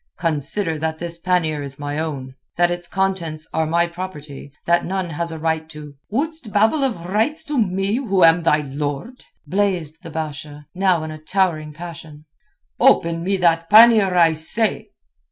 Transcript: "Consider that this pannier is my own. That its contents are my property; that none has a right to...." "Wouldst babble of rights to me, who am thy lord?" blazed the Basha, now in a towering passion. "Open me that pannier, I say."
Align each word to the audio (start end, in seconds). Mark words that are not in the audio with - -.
"Consider 0.17 0.79
that 0.79 0.97
this 0.97 1.19
pannier 1.19 1.61
is 1.61 1.77
my 1.77 1.99
own. 1.99 2.33
That 2.57 2.71
its 2.71 2.87
contents 2.87 3.47
are 3.53 3.67
my 3.67 3.85
property; 3.85 4.51
that 4.65 4.83
none 4.83 5.11
has 5.11 5.31
a 5.31 5.37
right 5.37 5.69
to...." 5.69 5.93
"Wouldst 6.09 6.51
babble 6.51 6.83
of 6.83 7.05
rights 7.05 7.43
to 7.43 7.59
me, 7.61 7.97
who 7.97 8.23
am 8.23 8.41
thy 8.41 8.61
lord?" 8.61 9.23
blazed 9.45 10.01
the 10.01 10.09
Basha, 10.09 10.65
now 10.73 11.03
in 11.03 11.11
a 11.11 11.19
towering 11.21 11.71
passion. 11.71 12.25
"Open 12.79 13.21
me 13.23 13.37
that 13.37 13.69
pannier, 13.69 14.15
I 14.15 14.33
say." 14.33 14.89